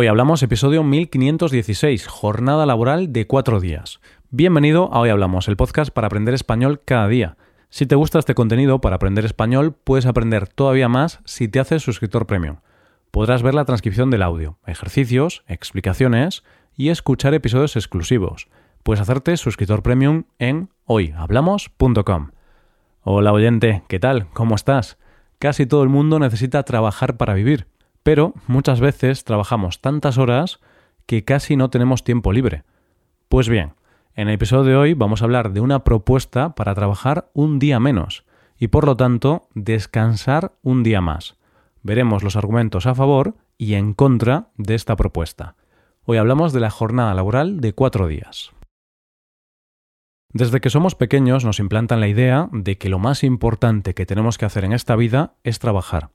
[0.00, 3.98] Hoy hablamos episodio 1516, jornada laboral de cuatro días.
[4.30, 7.36] Bienvenido a Hoy Hablamos, el podcast para aprender español cada día.
[7.68, 11.82] Si te gusta este contenido para aprender español, puedes aprender todavía más si te haces
[11.82, 12.58] suscriptor premium.
[13.10, 16.44] Podrás ver la transcripción del audio, ejercicios, explicaciones
[16.76, 18.46] y escuchar episodios exclusivos.
[18.84, 22.30] Puedes hacerte suscriptor premium en hoyhablamos.com.
[23.02, 24.28] Hola oyente, ¿qué tal?
[24.32, 24.96] ¿Cómo estás?
[25.40, 27.66] Casi todo el mundo necesita trabajar para vivir.
[28.08, 30.60] Pero muchas veces trabajamos tantas horas
[31.04, 32.64] que casi no tenemos tiempo libre.
[33.28, 33.74] Pues bien,
[34.14, 37.78] en el episodio de hoy vamos a hablar de una propuesta para trabajar un día
[37.80, 38.24] menos
[38.58, 41.36] y por lo tanto descansar un día más.
[41.82, 45.56] Veremos los argumentos a favor y en contra de esta propuesta.
[46.06, 48.52] Hoy hablamos de la jornada laboral de cuatro días.
[50.32, 54.38] Desde que somos pequeños nos implantan la idea de que lo más importante que tenemos
[54.38, 56.08] que hacer en esta vida es trabajar.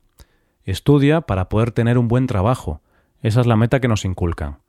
[0.65, 2.81] Estudia para poder tener un buen trabajo.
[3.21, 4.59] Esa es la meta que nos inculcan.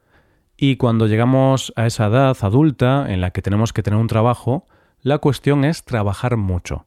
[0.57, 4.67] Y cuando llegamos a esa edad adulta en la que tenemos que tener un trabajo,
[5.03, 6.87] la cuestión es trabajar mucho.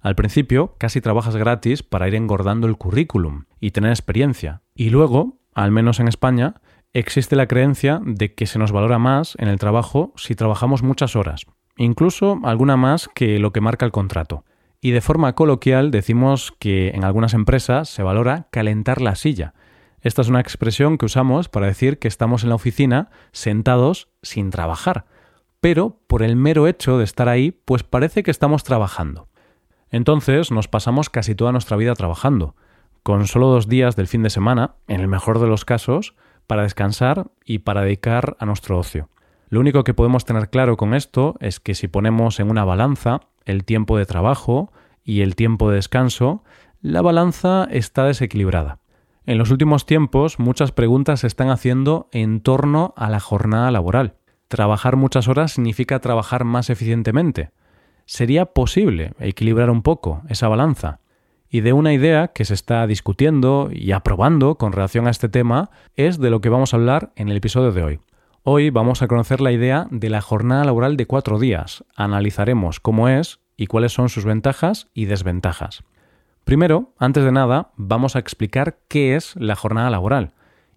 [0.00, 4.62] Al principio casi trabajas gratis para ir engordando el currículum y tener experiencia.
[4.74, 6.54] Y luego, al menos en España,
[6.92, 11.16] existe la creencia de que se nos valora más en el trabajo si trabajamos muchas
[11.16, 11.46] horas,
[11.76, 14.44] incluso alguna más que lo que marca el contrato.
[14.80, 19.54] Y de forma coloquial decimos que en algunas empresas se valora calentar la silla.
[20.00, 24.50] Esta es una expresión que usamos para decir que estamos en la oficina sentados sin
[24.50, 25.06] trabajar.
[25.60, 29.28] Pero por el mero hecho de estar ahí, pues parece que estamos trabajando.
[29.90, 32.54] Entonces nos pasamos casi toda nuestra vida trabajando,
[33.02, 36.14] con solo dos días del fin de semana, en el mejor de los casos,
[36.46, 39.08] para descansar y para dedicar a nuestro ocio.
[39.50, 43.20] Lo único que podemos tener claro con esto es que si ponemos en una balanza
[43.46, 44.70] el tiempo de trabajo
[45.04, 46.44] y el tiempo de descanso,
[46.82, 48.78] la balanza está desequilibrada.
[49.24, 54.16] En los últimos tiempos muchas preguntas se están haciendo en torno a la jornada laboral.
[54.48, 57.50] ¿Trabajar muchas horas significa trabajar más eficientemente?
[58.04, 61.00] ¿Sería posible equilibrar un poco esa balanza?
[61.50, 65.70] Y de una idea que se está discutiendo y aprobando con relación a este tema
[65.96, 68.00] es de lo que vamos a hablar en el episodio de hoy.
[68.50, 71.84] Hoy vamos a conocer la idea de la jornada laboral de cuatro días.
[71.94, 75.84] Analizaremos cómo es y cuáles son sus ventajas y desventajas.
[76.44, 80.32] Primero, antes de nada, vamos a explicar qué es la jornada laboral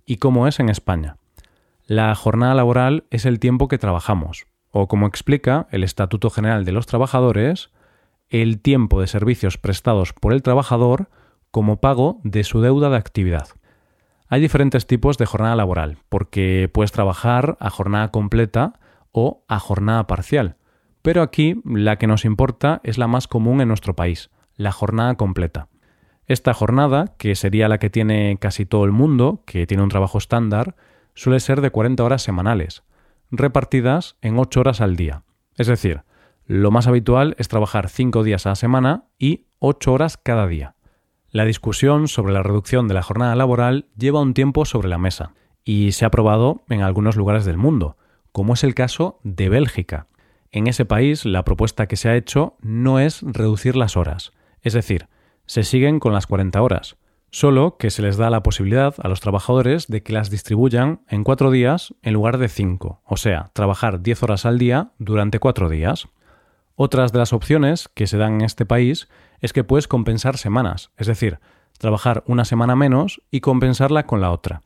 [0.06, 1.16] y cómo es en España.
[1.86, 6.74] La jornada laboral es el tiempo que trabajamos, o como explica el Estatuto General de
[6.74, 7.70] los Trabajadores,
[8.28, 11.08] el tiempo de servicios prestados por el trabajador
[11.52, 13.48] como pago de su deuda de actividad.
[14.34, 18.80] Hay diferentes tipos de jornada laboral, porque puedes trabajar a jornada completa
[19.12, 20.56] o a jornada parcial.
[21.02, 25.16] Pero aquí la que nos importa es la más común en nuestro país, la jornada
[25.16, 25.68] completa.
[26.28, 30.18] Esta jornada, que sería la que tiene casi todo el mundo, que tiene un trabajo
[30.18, 30.78] estándar,
[31.14, 32.84] suele ser de 40 horas semanales,
[33.32, 35.24] repartidas en 8 horas al día.
[35.58, 36.04] Es decir,
[36.46, 40.76] lo más habitual es trabajar 5 días a la semana y 8 horas cada día.
[41.32, 45.32] La discusión sobre la reducción de la jornada laboral lleva un tiempo sobre la mesa
[45.64, 47.96] y se ha aprobado en algunos lugares del mundo,
[48.34, 50.08] como es el caso de Bélgica.
[50.52, 54.74] En ese país la propuesta que se ha hecho no es reducir las horas, es
[54.74, 55.08] decir,
[55.46, 56.98] se siguen con las 40 horas,
[57.30, 61.24] solo que se les da la posibilidad a los trabajadores de que las distribuyan en
[61.24, 65.70] cuatro días en lugar de cinco, o sea, trabajar 10 horas al día durante cuatro
[65.70, 66.10] días.
[66.76, 69.08] Otras de las opciones que se dan en este país
[69.40, 71.40] es que puedes compensar semanas, es decir,
[71.78, 74.62] trabajar una semana menos y compensarla con la otra.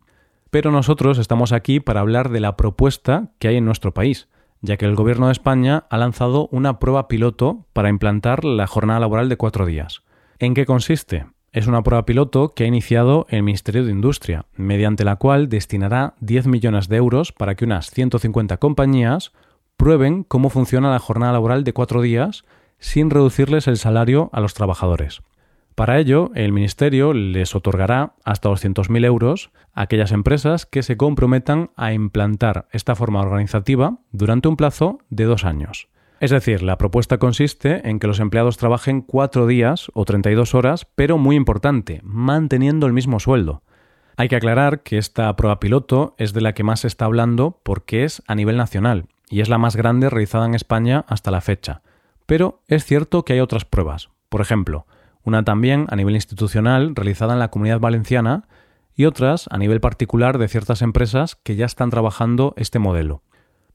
[0.50, 4.28] Pero nosotros estamos aquí para hablar de la propuesta que hay en nuestro país,
[4.62, 9.00] ya que el Gobierno de España ha lanzado una prueba piloto para implantar la jornada
[9.00, 10.04] laboral de cuatro días.
[10.40, 11.26] ¿En qué consiste?
[11.52, 16.16] Es una prueba piloto que ha iniciado el Ministerio de Industria, mediante la cual destinará
[16.20, 19.32] 10 millones de euros para que unas 150 compañías
[19.78, 22.46] prueben cómo funciona la jornada laboral de cuatro días
[22.80, 25.22] sin reducirles el salario a los trabajadores.
[25.76, 31.72] Para ello, el Ministerio les otorgará hasta 200.000 euros a aquellas empresas que se comprometan
[31.76, 35.90] a implantar esta forma organizativa durante un plazo de dos años.
[36.22, 40.88] Es decir, la propuesta consiste en que los empleados trabajen cuatro días o 32 horas,
[40.96, 43.62] pero muy importante, manteniendo el mismo sueldo.
[44.16, 47.60] Hay que aclarar que esta prueba piloto es de la que más se está hablando
[47.64, 51.42] porque es a nivel nacional y es la más grande realizada en España hasta la
[51.42, 51.82] fecha.
[52.26, 54.10] Pero es cierto que hay otras pruebas.
[54.30, 54.86] Por ejemplo,
[55.24, 58.48] una también a nivel institucional realizada en la comunidad valenciana
[58.96, 63.22] y otras a nivel particular de ciertas empresas que ya están trabajando este modelo.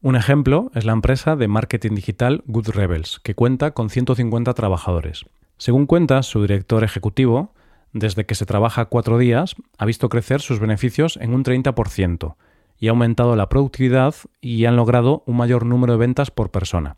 [0.01, 5.25] Un ejemplo es la empresa de marketing digital Good Rebels, que cuenta con 150 trabajadores.
[5.57, 7.53] Según cuenta su director ejecutivo,
[7.93, 12.35] desde que se trabaja cuatro días, ha visto crecer sus beneficios en un 30%,
[12.81, 16.97] y ha aumentado la productividad y han logrado un mayor número de ventas por persona.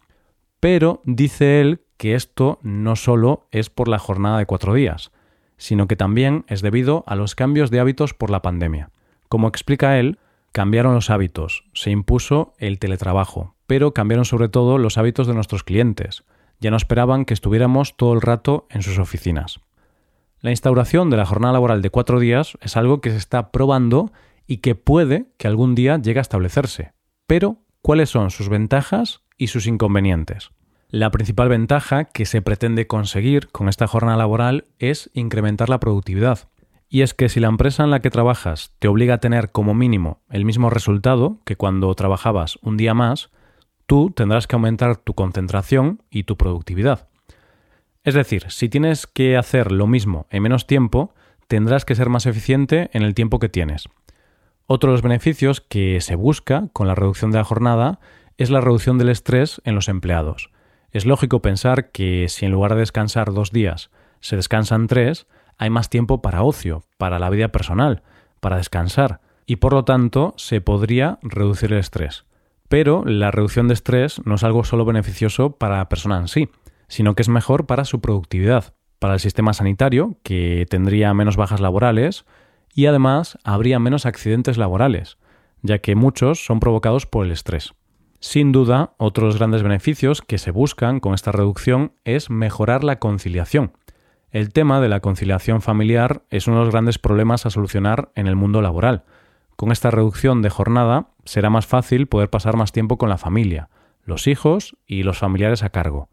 [0.62, 5.12] Pero dice él que esto no solo es por la jornada de cuatro días,
[5.58, 8.92] sino que también es debido a los cambios de hábitos por la pandemia.
[9.28, 10.20] Como explica él,
[10.54, 15.66] cambiaron los hábitos, se impuso el teletrabajo, pero cambiaron sobre todo los hábitos de nuestros
[15.66, 16.24] clientes.
[16.62, 19.60] Ya no esperaban que estuviéramos todo el rato en sus oficinas.
[20.40, 24.14] La instauración de la jornada laboral de cuatro días es algo que se está probando
[24.48, 26.94] y que puede que algún día llegue a establecerse.
[27.28, 30.52] Pero, ¿cuáles son sus ventajas y sus inconvenientes?
[30.90, 36.50] La principal ventaja que se pretende conseguir con esta jornada laboral es incrementar la productividad.
[36.88, 39.74] Y es que si la empresa en la que trabajas te obliga a tener como
[39.74, 43.32] mínimo el mismo resultado que cuando trabajabas un día más,
[43.88, 47.10] tú tendrás que aumentar tu concentración y tu productividad.
[48.04, 51.16] Es decir, si tienes que hacer lo mismo en menos tiempo,
[51.48, 53.88] tendrás que ser más eficiente en el tiempo que tienes.
[54.66, 58.00] Otro de los beneficios que se busca con la reducción de la jornada
[58.38, 60.52] es la reducción del estrés en los empleados.
[60.92, 65.28] Es lógico pensar que si en lugar de descansar dos días se descansan tres,
[65.58, 68.04] hay más tiempo para ocio, para la vida personal,
[68.40, 72.26] para descansar, y por lo tanto se podría reducir el estrés.
[72.70, 76.50] Pero la reducción de estrés no es algo solo beneficioso para la persona en sí,
[76.88, 81.60] sino que es mejor para su productividad, para el sistema sanitario, que tendría menos bajas
[81.60, 82.26] laborales,
[82.74, 85.18] y además habría menos accidentes laborales,
[85.62, 87.74] ya que muchos son provocados por el estrés.
[88.20, 93.74] Sin duda, otros grandes beneficios que se buscan con esta reducción es mejorar la conciliación.
[94.32, 98.28] El tema de la conciliación familiar es uno de los grandes problemas a solucionar en
[98.28, 99.04] el mundo laboral.
[99.56, 103.70] Con esta reducción de jornada será más fácil poder pasar más tiempo con la familia,
[104.06, 106.10] los hijos y los familiares a cargo.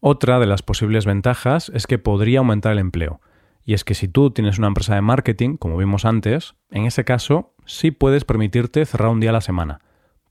[0.00, 3.20] Otra de las posibles ventajas es que podría aumentar el empleo.
[3.64, 7.04] Y es que si tú tienes una empresa de marketing, como vimos antes, en ese
[7.04, 9.80] caso sí puedes permitirte cerrar un día a la semana.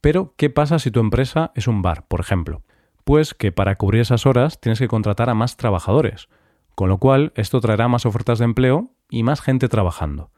[0.01, 2.61] Pero, ¿qué pasa si tu empresa es un bar, por ejemplo?
[3.03, 6.29] Pues que para cubrir esas horas tienes que contratar a más trabajadores,
[6.75, 10.31] con lo cual esto traerá más ofertas de empleo y más gente trabajando.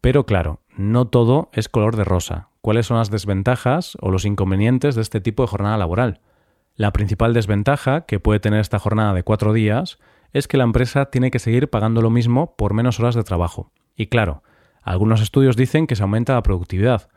[0.00, 2.48] Pero claro, no todo es color de rosa.
[2.62, 6.20] ¿Cuáles son las desventajas o los inconvenientes de este tipo de jornada laboral?
[6.74, 9.98] La principal desventaja que puede tener esta jornada de cuatro días
[10.32, 13.72] es que la empresa tiene que seguir pagando lo mismo por menos horas de trabajo.
[13.96, 14.42] Y claro,
[14.82, 17.08] algunos estudios dicen que se aumenta la productividad,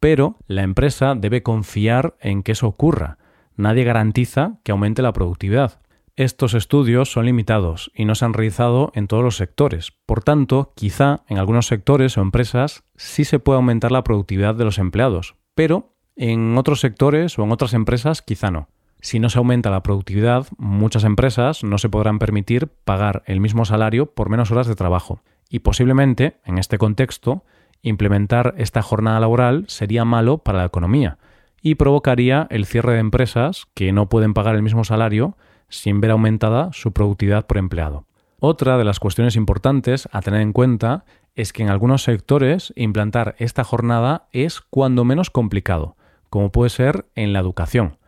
[0.00, 3.18] pero la empresa debe confiar en que eso ocurra.
[3.56, 5.80] Nadie garantiza que aumente la productividad.
[6.16, 9.92] Estos estudios son limitados y no se han realizado en todos los sectores.
[10.06, 14.64] Por tanto, quizá en algunos sectores o empresas sí se puede aumentar la productividad de
[14.64, 18.68] los empleados, pero en otros sectores o en otras empresas quizá no.
[19.04, 23.66] Si no se aumenta la productividad, muchas empresas no se podrán permitir pagar el mismo
[23.66, 25.20] salario por menos horas de trabajo.
[25.50, 27.44] Y posiblemente, en este contexto,
[27.82, 31.18] implementar esta jornada laboral sería malo para la economía
[31.60, 35.36] y provocaría el cierre de empresas que no pueden pagar el mismo salario
[35.68, 38.06] sin ver aumentada su productividad por empleado.
[38.40, 41.04] Otra de las cuestiones importantes a tener en cuenta
[41.34, 45.94] es que en algunos sectores implantar esta jornada es cuando menos complicado,
[46.30, 47.98] como puede ser en la educación.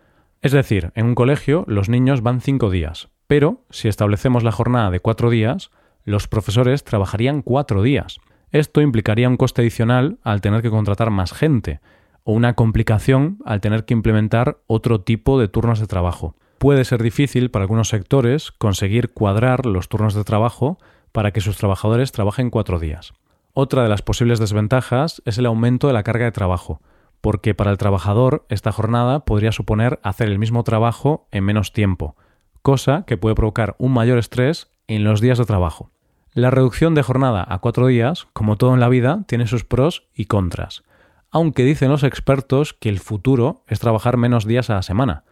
[0.43, 4.91] Es decir, en un colegio los niños van cinco días, pero si establecemos la jornada
[4.91, 5.71] de cuatro días,
[6.05, 8.19] los profesores trabajarían cuatro días.
[8.53, 11.81] Esto implicaría un coste adicional al tener que contratar más gente,
[12.23, 16.37] o una complicación al tener que implementar otro tipo de turnos de trabajo.
[16.59, 20.79] Puede ser difícil para algunos sectores conseguir cuadrar los turnos de trabajo
[21.13, 23.13] para que sus trabajadores trabajen cuatro días.
[23.53, 26.81] Otra de las posibles desventajas es el aumento de la carga de trabajo,
[27.27, 32.15] porque para el trabajador esta jornada podría suponer hacer el mismo trabajo en menos tiempo,
[32.63, 35.91] cosa que puede provocar un mayor estrés en los días de trabajo.
[36.35, 40.07] La reducción de jornada a cuatro días, como todo en la vida, tiene sus pros
[40.15, 40.85] y contras,
[41.33, 45.25] aunque dicen los expertos que el futuro es trabajar menos días a la semana.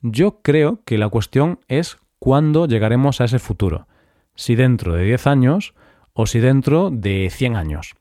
[0.00, 3.88] Yo creo que la cuestión es cuándo llegaremos a ese futuro,
[4.36, 5.74] si dentro de 10 años
[6.14, 7.94] o si dentro de 100 años.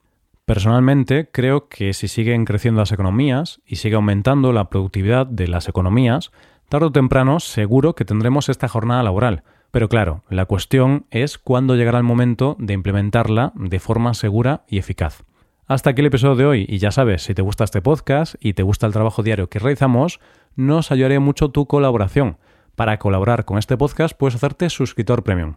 [0.45, 5.67] Personalmente creo que si siguen creciendo las economías y sigue aumentando la productividad de las
[5.67, 6.31] economías,
[6.69, 9.41] tarde o temprano seguro que tendremos esta jornada laboral.
[9.71, 14.77] Pero claro, la cuestión es cuándo llegará el momento de implementarla de forma segura y
[14.77, 15.23] eficaz.
[15.65, 18.53] Hasta aquí el episodio de hoy y ya sabes, si te gusta este podcast y
[18.53, 20.19] te gusta el trabajo diario que realizamos,
[20.55, 22.37] nos ayudaría mucho tu colaboración.
[22.75, 25.55] Para colaborar con este podcast puedes hacerte suscriptor premium.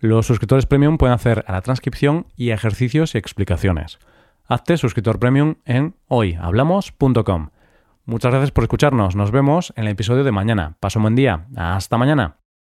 [0.00, 3.98] Los suscriptores premium pueden hacer a la transcripción y ejercicios y explicaciones
[4.46, 7.50] hazte suscriptor premium en hoyhablamos.com.
[8.04, 9.14] Muchas gracias por escucharnos.
[9.16, 10.76] Nos vemos en el episodio de mañana.
[10.80, 11.46] Paso un buen día.
[11.56, 12.41] Hasta mañana.